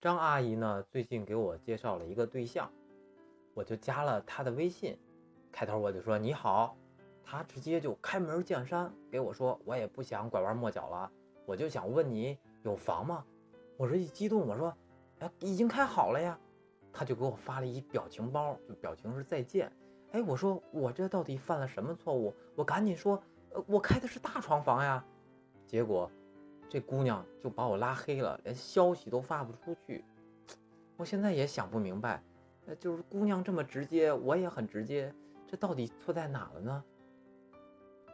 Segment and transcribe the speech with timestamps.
[0.00, 2.70] 张阿姨呢，最近给我介绍了一个对象，
[3.52, 4.96] 我就加了她的微信。
[5.50, 6.76] 开头我就说你好，
[7.24, 11.10] 她直接就开门见山给我说，我也不想拐弯抹角了，
[11.44, 13.24] 我就想问你有房吗？
[13.76, 14.72] 我这一激动，我说，
[15.18, 16.38] 哎，已经开好了呀。
[16.92, 19.72] 她就给我发了一表情包，就表情是再见。
[20.12, 22.32] 哎，我说我这到底犯了什么错误？
[22.54, 23.20] 我赶紧说，
[23.50, 25.04] 呃，我开的是大床房呀。
[25.66, 26.08] 结果。
[26.68, 30.04] 这姑娘就把我拉黑了，连消息都发不出去。
[30.96, 32.22] 我现在也想不明白，
[32.66, 35.12] 呃，就是姑娘这么直接，我也很直接，
[35.46, 36.84] 这到底错在哪了呢？